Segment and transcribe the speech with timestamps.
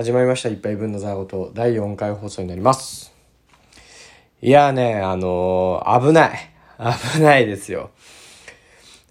[0.00, 0.48] 始まりました。
[0.48, 3.12] 一杯分のザーゴと第4回放送になります。
[4.40, 6.38] いやね、あのー危ない。
[7.14, 7.90] 危ないですよ。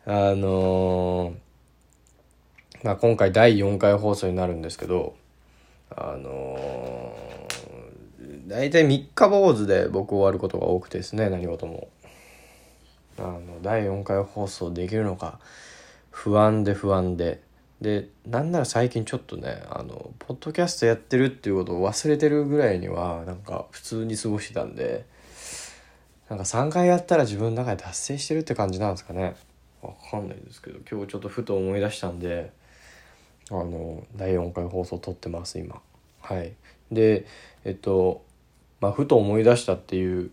[0.07, 5.13] あのーまあ、今回第4回放送になるんですけど、
[5.95, 11.87] あのー、大体3日坊主で僕終わることが多くてですね、何事も。
[13.19, 15.39] あの、第4回放送できるのか、
[16.09, 17.47] 不安で不安で。
[17.81, 25.05] でなんなら最近ちょっとねあのポッドキャストやってるっていうことを忘れてるぐらいにはなんか普通に過ごしてたんで
[26.29, 29.35] なんか3回やったら自分の中で達成してるって感じなんですかね。
[29.81, 32.51] わかんないですけど今日ちょっとふと思い出したんで
[33.49, 35.81] あの第4回放送撮ってます今。
[36.21, 36.53] はい。
[36.91, 37.25] で
[37.63, 38.23] えっと
[38.81, 40.31] まあふと思い出したっていう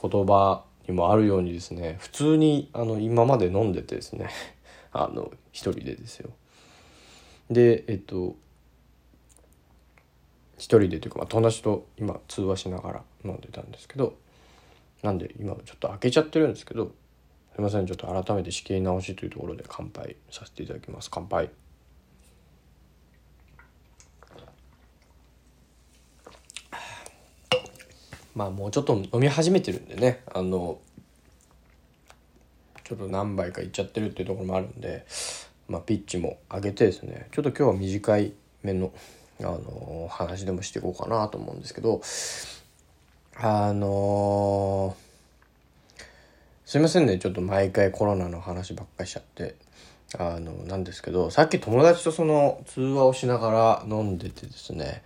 [0.00, 4.30] 言葉にもあるようにですね普通にあの今まで飲んでてですね
[4.92, 6.30] あの一人でですよ。
[7.50, 8.36] でえっと
[10.56, 14.16] 一人でというか、まあ、友達と今通話しながら飲んでたんですけど
[15.02, 16.92] なんで今ちょっと開けちゃってるんですけど
[17.54, 21.08] すいませんちょっと改めて仕切り直しというところで乾杯させていただきます。
[21.08, 21.50] 乾杯。
[28.34, 30.80] まあもうちょっと飲み始めてるんでねあの
[32.82, 35.06] ちょっと何杯かいっちゃってるっていうところもあるんで
[35.68, 38.92] まあ、ピッチも上げてですねちょっと今日は短いめの、
[39.40, 42.00] あのー話でもしていこうかなと思うんですけど
[43.36, 45.04] あのー
[46.66, 49.54] すいませんねちょっと毎回コロナの話ばっかりしちゃって
[50.18, 55.02] あのなんですけどさっき友達とその通話をしながら飲んでてですね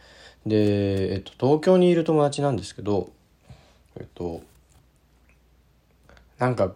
[0.46, 3.10] で、えっと、東京にいる友達なんですけど
[3.96, 4.42] えっと
[6.38, 6.72] なんか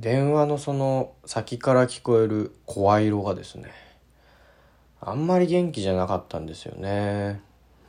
[0.00, 3.70] 電話のその先から聞こえる声色がですね
[4.98, 7.40] あんまり元気じゃなかったんですよね。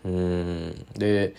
[0.03, 0.85] うん。
[0.93, 1.35] で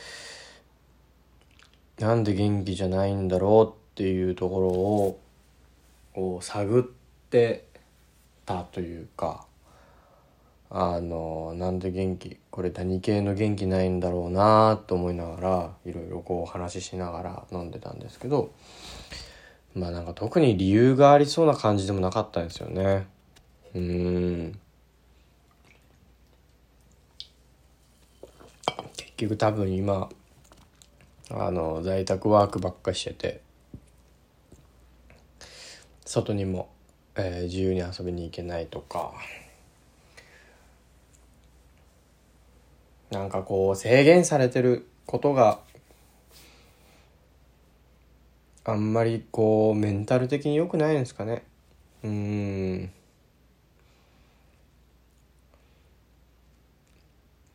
[1.98, 5.20] なんで元気じゃないんだろうっていうところを
[6.14, 6.82] こう探っ
[7.28, 7.66] て
[8.46, 9.46] たというか
[10.70, 18.52] あのなんで元気これ何系の元気ないんだろうなと思いながらいろいろこう話ししながら飲んでたんですけど
[19.74, 23.06] まあなんか特に理由がありそうな感じでもなかったんですよね。
[23.74, 24.58] うん。
[28.96, 30.10] 結局多分今、
[31.30, 33.40] あの、在宅ワークばっかしてて、
[36.04, 36.68] 外にも、
[37.14, 39.14] えー自由に遊びに行けないとか、
[43.10, 45.60] なんかこう制限されてることが
[48.64, 51.44] あんまりこうメンタル的に良くないんですかね。
[52.04, 52.90] うん。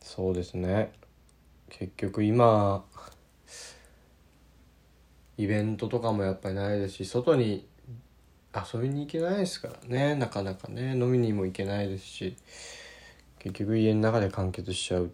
[0.00, 0.92] そうですね。
[1.70, 2.84] 結局今
[5.36, 7.66] イベントとかもやっぱりないですし外に
[8.54, 10.14] 遊びに行けないですからね。
[10.14, 10.92] なかなかね。
[10.92, 12.36] 飲みにも行けないですし。
[13.38, 15.12] 結局家の中で完結しちゃう。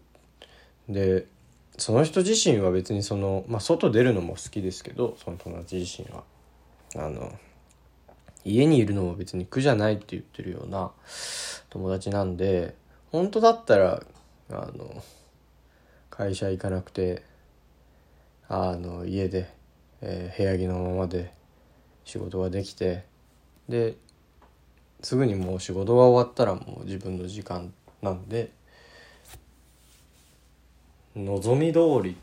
[0.89, 1.27] で
[1.77, 6.23] その人自身は別にその、まあ、外出るのも好きですけどその友達自身は。
[6.97, 7.33] あの
[8.45, 10.93] 家にいるのも別に苦じゃないって言ってるような
[11.71, 12.77] 友達なんで
[13.11, 14.03] 本当だったら
[14.51, 15.03] あの
[16.11, 17.23] 会社行かなくて
[18.49, 19.49] あの家で、
[20.03, 21.33] えー部屋着のままで
[22.05, 23.05] 仕事ができて
[23.69, 23.97] で
[25.03, 28.53] すぐにもう仕事が終わったらもう自分の時間なんで
[31.17, 32.15] 望み通りっ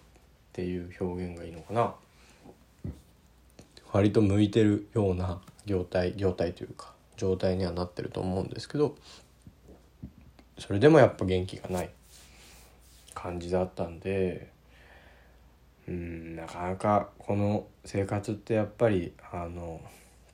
[0.53, 1.93] ていう表現がいいのかな？
[3.91, 8.95] 割と向いてるような業態業態というか状態にはなってると思うんですけど
[10.57, 11.89] それでもやっぱ元気がない
[13.13, 14.49] 感じだったんで
[15.87, 19.81] うんなかなかこの生活ってやっぱりあの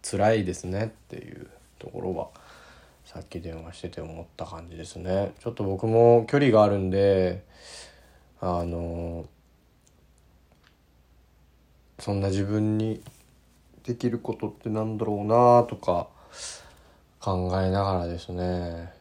[0.03, 1.47] 辛いですねっていう
[1.79, 2.29] ところは
[3.05, 5.33] さっき電話してて思った感じですね。
[5.39, 7.43] ちょっと僕も距離があるんで
[8.39, 9.25] あの
[11.99, 13.01] そんな自分に
[13.83, 16.07] できることってなんだろうなとか
[17.19, 18.93] 考えながらですね。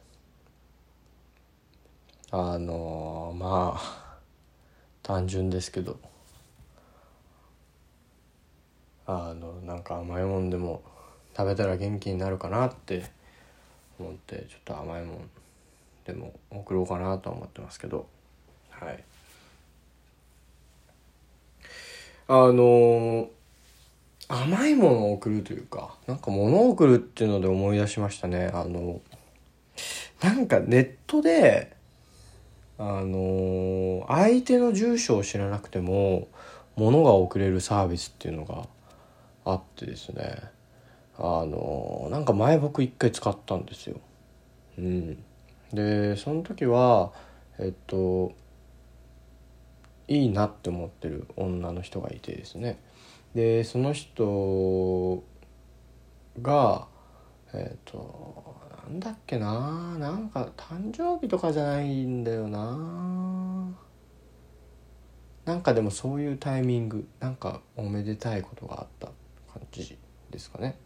[2.30, 4.18] あのまあ
[5.02, 5.98] 単純ですけど。
[9.08, 10.82] あのなんか甘いもんでも
[11.36, 13.04] 食べたら元気になるかなって
[14.00, 15.30] 思ってちょっと甘いもん
[16.04, 18.06] でも送ろうかなとは思ってますけど。
[18.70, 19.04] はい。
[22.28, 23.28] あの
[24.28, 28.50] 甘いものを送るというかなんか物を送るっていうので思い出しましたね。
[28.52, 29.00] あの
[30.22, 31.76] なんかネットで
[32.78, 36.28] あの相手の住所を知らなくても
[36.74, 38.66] 物が送れるサービスっていうのが
[39.44, 40.56] あってですね。
[41.18, 43.96] あのなんか前僕一回使ったんですよ。
[44.78, 45.18] うん、
[45.72, 47.12] でその時は
[47.58, 48.32] えっと
[50.08, 52.78] いいなって思ってる女の人がいてですね。
[53.34, 55.22] でその人
[56.40, 56.86] が
[57.52, 58.56] えっ、と
[58.88, 63.74] なんだっけななんか誕生日とかじゃないんだよな。
[65.44, 69.06] なんかでもそういうタイミングなんかおめでたいことがあった
[69.52, 69.96] 感じ
[70.30, 70.78] ですかね。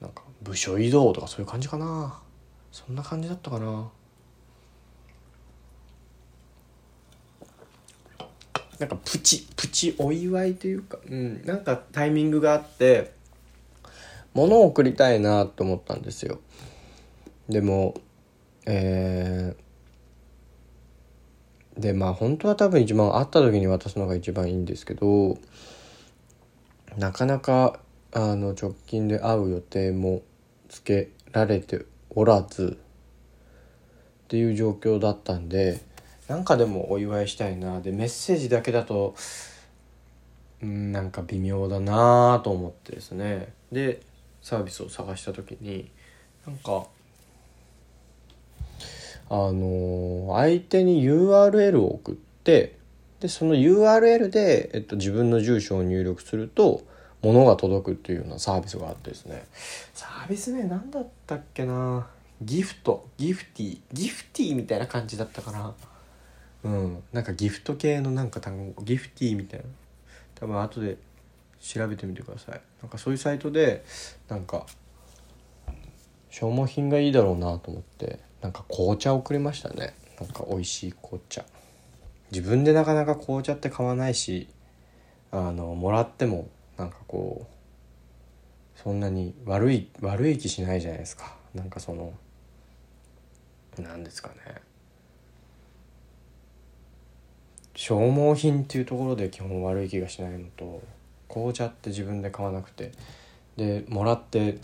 [0.00, 2.20] なんか部署移動とかそういう感じかな。
[2.70, 3.90] そんな感じだったかな。
[8.78, 13.12] なんかプチプチお祝いというか、うん、なんかタイミングがあって
[14.32, 16.40] 物を送りたいなと思ったんですよ。
[17.48, 17.94] でも
[18.66, 25.38] えー、でまあ本当は多分一番会った時に渡すのが一番いいんですけど
[26.96, 27.78] なかなか
[28.12, 30.22] あの直近で会う予定も
[30.68, 32.78] つけられておらず
[34.24, 35.80] っていう状況だったんで
[36.28, 37.80] なんかでもお祝いしたいな。
[37.80, 39.14] でメッセージだけだと
[40.62, 43.52] うんなんか微妙だなと思ってですね。
[43.70, 44.00] で
[44.42, 45.90] サービスを探した時に
[46.46, 46.86] なんか
[49.30, 52.76] あの相手に URL を送って
[53.20, 56.82] でその URL で、えっと、自分の住所を入力すると
[57.22, 59.44] 物が届くっていうようなサービスがあってですね。
[59.94, 62.06] サービス名何だったっけな？
[62.42, 63.08] ギフト。
[63.16, 63.80] ギフティ。
[63.92, 65.74] ギフティみたいな感じだったかな。
[66.64, 67.02] うん。
[67.12, 69.66] なんかギフト系のなんか単語ギフティーみたいな。
[70.34, 70.96] 多分後で
[71.60, 72.60] 調べてみてください。
[72.82, 73.84] なんかそういうサイトで
[74.28, 74.66] なんか
[76.30, 79.94] 消耗品がいいだろうなと思ってなんか紅茶をくれましたね。
[80.20, 81.44] なんか美味しい紅茶。
[82.30, 84.48] 自分でなかなか紅茶って買わないし
[85.30, 91.36] あのもらってもなんかこうそんなに悪い悪い気しないじゃないですか。
[91.54, 92.12] なんかその
[93.78, 94.34] 何ですかね。
[97.74, 100.82] 消耗品っていうところで基本悪い気がしないのと
[101.28, 102.92] 紅茶って自分で買わなくて。
[103.56, 104.58] でもらって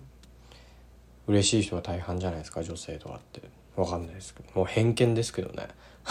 [1.26, 3.42] 嬉しい人が大半じゃないですか女性とかって。
[3.76, 4.50] わかんないですけど。
[4.54, 5.68] もう偏見ですけどね。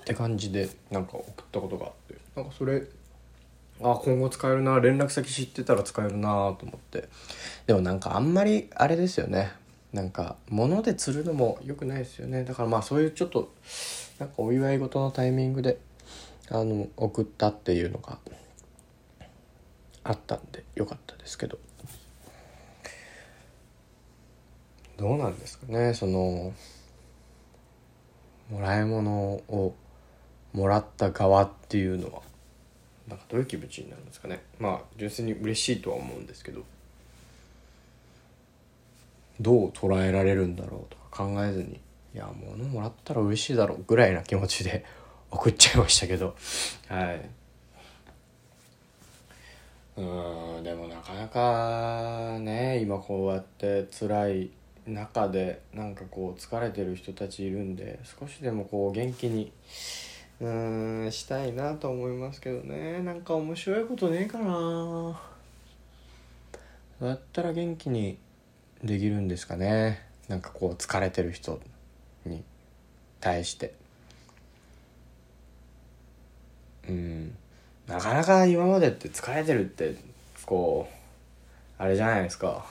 [0.00, 2.16] って感じでなんか送ったことがあって。
[2.34, 2.82] なんかそれ
[3.82, 7.10] あ今後使えるな連絡先知ってたら使えるなと思って。
[7.66, 9.52] でもなんかあんまりあれですよね。
[9.92, 12.44] なんか物で釣るのも良くないですよね。
[12.44, 13.52] だからまあそういうちょっと
[14.18, 15.78] なんかお祝い事のタイミングで
[16.48, 18.18] あの送ったっていうのが
[20.04, 21.58] あったんでよかったですけど。
[24.96, 25.94] どうなんですかね。
[25.94, 26.52] その
[28.50, 29.74] もらい物を
[30.52, 32.20] もらった側っていうのは
[33.08, 34.42] なんかどういう気持ちになるんですかね。
[34.58, 36.62] まあ純粋に嬉しいとは思うんですけど。
[39.40, 41.80] どう捉えられるんだろうとか考えずに
[42.14, 44.84] いや物もらったら嬉しいだろうぐらいな気持ちで
[45.30, 46.34] 送っちゃいましたけど。
[46.88, 47.30] はい。
[49.96, 50.02] う
[50.60, 54.50] んでもなかなかね今こうやって辛い
[54.86, 59.52] 中でなんかこう疲れてる人たちいるんで少しでもこう元気に
[60.40, 63.00] うんしたいなと思いますけどね。
[63.02, 65.20] なんか面白いことねえかな。
[66.98, 68.18] どうやったら元気に
[68.82, 70.02] できるんですかね。
[70.28, 71.60] なんかこう疲れてる人
[72.24, 72.42] に
[73.20, 73.74] 対して。
[76.88, 77.36] うん。
[77.86, 79.96] なかなか今までって疲れてるって
[80.46, 82.64] こうあれじゃないですか。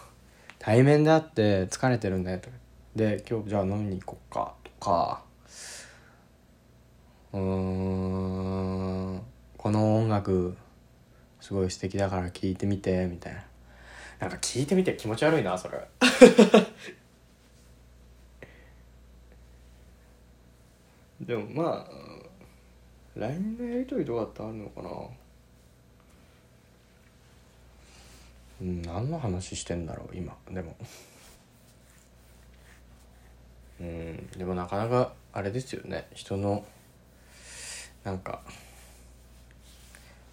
[0.57, 2.49] 対面であって疲れてるんだよと
[2.95, 4.53] で今日じゃあ飲みに行こっか。
[4.63, 5.23] とか。
[7.33, 9.21] うん。
[9.57, 10.55] この音楽
[11.41, 13.48] すごい素敵だから聴いてみてみたいな。
[14.19, 15.87] なんか聞いてみて気持ち悪いなそれ。
[21.21, 21.91] でもまあ
[23.15, 24.89] LINE のやり取りとかってあるのかな。
[28.61, 30.35] うん何の話してんだろう今。
[30.51, 30.75] でも。
[33.79, 36.07] うんでもなかなかあれですよね。
[36.13, 36.65] 人の
[38.03, 38.41] なんか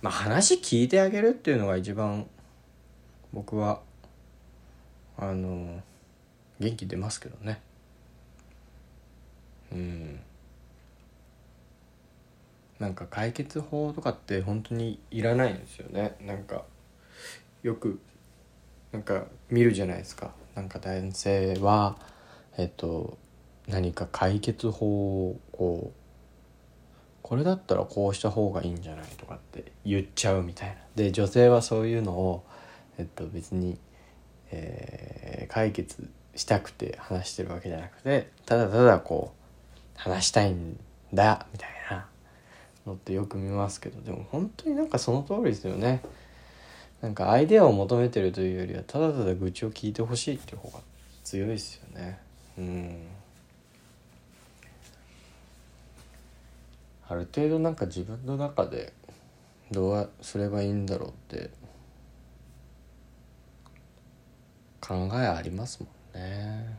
[0.03, 2.27] まあ話聞いてあげるっていうのが一番
[3.33, 3.81] 僕は
[5.19, 5.83] あの
[6.61, 7.61] 元気出ますけどね。
[9.73, 10.21] うん。
[12.79, 16.17] なんか解決法とかって本当にいらないんですよね。
[16.21, 16.65] なんか
[17.63, 17.99] よく
[18.93, 20.33] なんか見るじゃないですか。
[20.55, 21.97] なんか男性は
[22.57, 23.17] えっと
[23.67, 26.07] 何か解決法をこう
[27.23, 30.77] これだったらこうした方がいいんじゃないとかって言っちゃうみたいな。
[30.95, 32.45] で女性はそういうのを、
[32.99, 33.79] えっと、別に、
[34.51, 40.79] えー、解決したくて話してるわけじゃなくてただただこう話したいん
[41.13, 42.07] だみたいな
[42.87, 46.03] のってよく見ますけどでも本当になんかその通りですよね。
[47.03, 50.81] なんかアイデアを求めてるというよりはただただ愚痴を聞いてほしいっていう方が
[51.25, 52.19] 強いですよね。
[52.59, 52.99] うん
[57.09, 58.93] ある程度なんか自分の中で
[59.71, 61.51] どうすればいいんだろうって
[64.87, 65.89] 考えありますも
[66.19, 66.79] んね。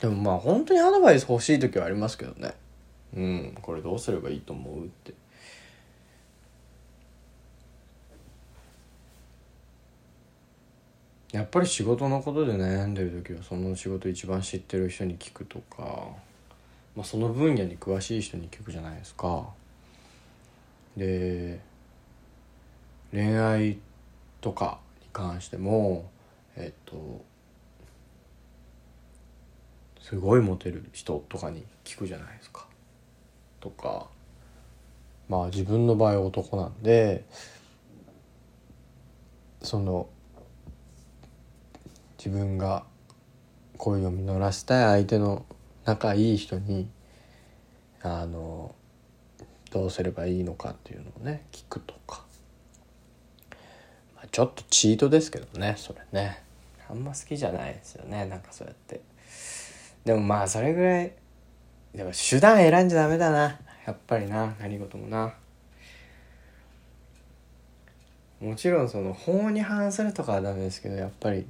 [0.00, 2.54] でもまあ本当にアドバイス欲しい時はありますけどね。
[3.16, 5.14] うんこれどうすればいいと思うって。
[11.32, 16.08] やっぱり仕事のことで悩んでる時はその仕事一番知ってる人に聞くとか
[16.98, 19.46] まあ、その分野に詳しい人に聞くじゃないですか。
[20.96, 21.60] で
[23.12, 23.78] 恋愛
[24.40, 26.10] とかに関しても
[26.56, 27.24] えっと
[30.00, 32.66] すごいモテる人とかに聞くじゃないですか。
[33.60, 34.06] とか
[35.28, 37.24] まあ自分の場合男なんで
[39.62, 40.08] その
[42.16, 42.84] 自分が
[43.76, 45.44] 恋を実らせたい相手の
[45.84, 46.88] 仲いい人に
[48.02, 48.74] あの
[49.70, 52.24] どうすればいいのかっていうのをね聞くとか、
[54.30, 56.42] ちょっとチートですけどねそれね。
[56.90, 59.00] あんま好きじゃないですよねなんかそうやって。
[60.04, 61.12] でもまあそれぐらい
[61.94, 65.34] でも手段選んじゃダメだなやっぱりな何事もな。
[68.40, 71.44] もちろんその法に反するとかはダメですけどやっぱり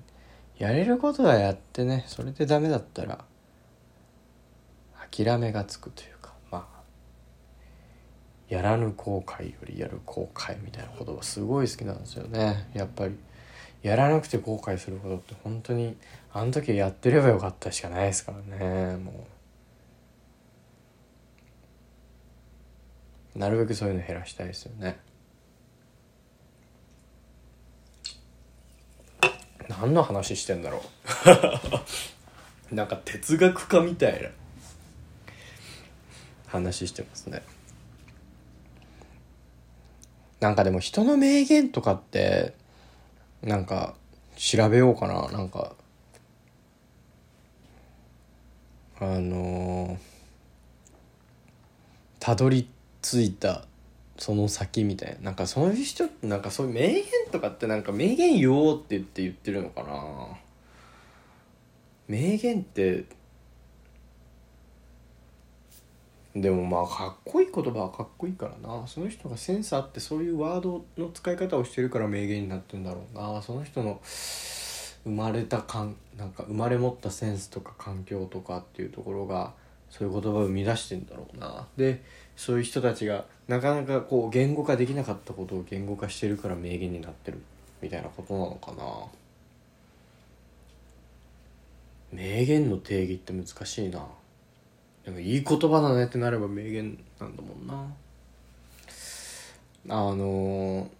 [0.57, 3.25] やれることはやってねそれでダメだったら
[5.11, 6.18] 諦めがつくというか。
[8.49, 12.69] やらぬ後悔よりやる後悔みたいな言葉すごい好きなんですよね。
[12.75, 13.17] やっぱり。
[13.83, 15.97] やらなくて後悔することって本当に
[16.33, 19.27] あの時やってればよかったしかないですからねも
[23.37, 23.39] う。
[23.39, 24.99] なるべくそういうの減らしたいですよね。
[29.69, 30.83] 何の話してんだろ
[32.71, 32.75] う。
[32.75, 34.31] なんか哲学家みたいな
[36.47, 37.43] 話してますね。
[40.41, 42.55] なんかでも人の名言とかって
[43.43, 43.95] なんか
[44.37, 45.29] 調べようかな。
[45.33, 45.73] なんか
[49.01, 49.99] あの
[52.21, 52.69] たどり
[53.03, 53.65] 着いた
[54.17, 55.27] その先みたいな。
[55.27, 60.39] なんかそういう人ってなんかそういう名言とかってなんか名言言おうって言って言ってるのかな。
[62.09, 63.05] 名言って
[66.41, 68.87] でもまあかっこいい言葉はかっこいいからな。
[68.87, 73.43] その人がセンスあってそういうワードの使い方をしてるから名言になってるんだろうな。
[73.43, 79.55] その人の生まれたかんなんか生まれ持ったセンスとか環境とかっていうところが
[79.91, 81.67] そういう言葉を生み出してんだろうな。
[81.77, 82.03] で
[82.37, 87.41] そういう人たちがなかなかこう言語化できなかったことを言語化してるから名言になってる
[87.81, 88.85] みたいなことなのかな。
[92.13, 94.07] 名言の定義って難しいな。
[95.09, 97.95] でもいい言葉だねってなれば名言なんだもんな
[99.89, 100.91] あの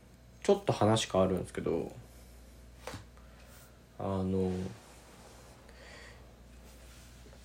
[0.43, 1.93] ちょっと話変わるんですけど
[3.99, 4.51] あの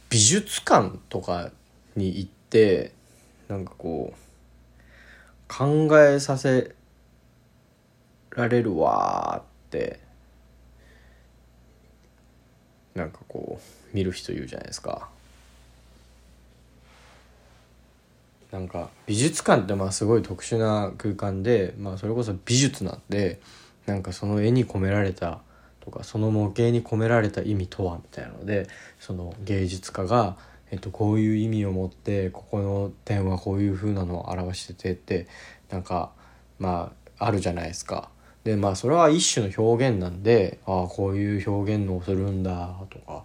[0.10, 1.52] 美術館とか
[1.98, 2.94] に行って
[3.50, 6.74] なんかこう考えさせ
[8.30, 10.00] られるわーって
[12.96, 15.13] なんかこう見る人いるじゃないですか。
[18.54, 23.42] なんか美術館ってまあすごい特殊な空間で、まあ、それこそ美術なんで
[23.88, 25.40] なんかその絵に込められた
[25.80, 28.68] とかその模型に込められた意味とはみたいなので
[29.00, 30.38] その芸術家が、
[30.70, 35.28] えっと、こういう意味を持ってここの点はこういう風なのを表しててって
[35.72, 36.12] なんか
[36.60, 38.10] まああるじゃないですか。
[38.44, 43.24] でまあそれは一種の表現なんでああこういう表現のをするんだとか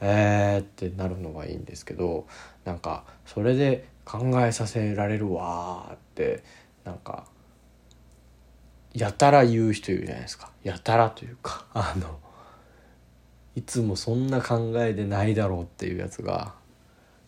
[0.00, 2.26] えーってなるのがいいんですけど
[2.64, 6.42] なんかそれで考えさせられるわって
[6.82, 7.26] なんか
[8.94, 10.50] やたら言う人いるじゃないですか。
[10.62, 12.18] やたらというか あの
[13.54, 16.54] いつもそんな考えでないだろうっていうやつが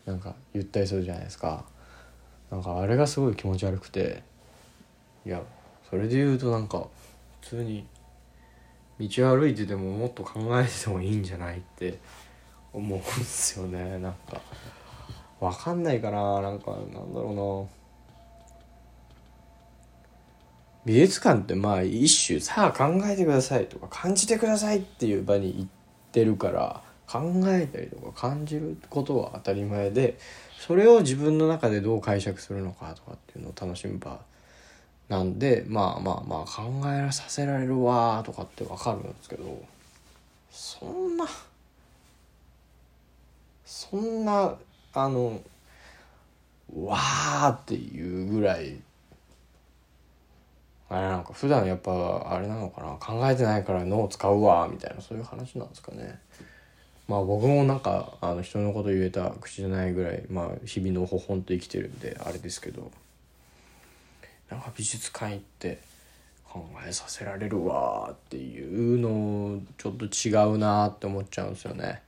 [0.06, 1.66] なんか言ったりするじゃないですか。
[2.50, 4.22] なんかあれがすごい気持ち悪くて
[5.26, 5.42] いや
[5.88, 6.88] それで言うとなんか
[7.42, 7.86] 普通に
[8.98, 11.98] 道歩いててももっと考えてもいいんじゃないって
[12.72, 14.40] 思うんですよねなんか。
[15.40, 16.40] わかんないかな。
[16.42, 17.80] なんかなんだろうな。
[20.84, 25.68] 美術館ってまあ一種さあ考えてくださいとか感じてくださいっていう場に行っ
[26.12, 30.18] てるから考えたりとか感じることは当たり前で
[30.58, 34.20] それを自分の中でどう解釈するのかとかっていうのを楽しむ場
[35.08, 39.62] なんでまあまあまあ考えさせられるわとかってわかるんですけど
[40.50, 41.26] そんな
[43.64, 44.54] そんな
[44.94, 45.40] あの
[46.74, 48.76] わーっていうぐらい
[50.88, 56.18] あれなんか普段やっぱあれなのかな考えてないから脳使うわみたいなそういう話なんですかね。
[57.06, 62.90] まあ僕もなんかあの人のこと言えた口じゃないぐらいまあ日々のほほんと生きてるんであれですけど。
[64.50, 65.78] なんか美術館行って
[66.44, 72.02] 考えさせられるわっていうのちょっと違うなって思っちゃうんですよね。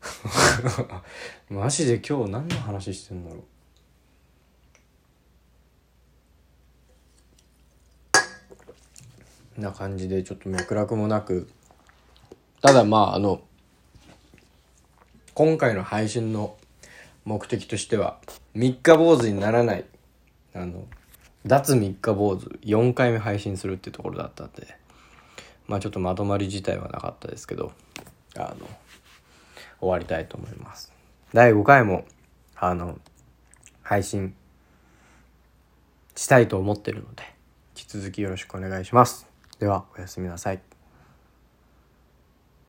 [1.50, 3.44] マジで今日何の話してんだろ
[9.56, 9.60] う？
[9.60, 11.48] な感じでちょっと脈絡もなく。
[12.60, 13.40] ただまああの
[15.34, 16.56] 今回の配信の
[17.24, 18.18] 目的としては
[18.54, 19.84] 三日坊主にならない
[20.54, 20.86] あの
[21.46, 24.66] 脱三日坊主4回目配信するっていうところだったんで
[25.68, 27.72] まあちょっとまとまり自体はなかったですけど
[28.36, 28.68] あの
[29.80, 30.92] 終わりたいと思います。
[31.32, 32.04] 第5回も
[32.56, 32.98] あの
[33.82, 34.34] 配信
[36.16, 37.22] したいと思ってるので
[37.76, 39.26] 引き続きよろしくお願いします。
[39.58, 40.67] ではおやすみなさい。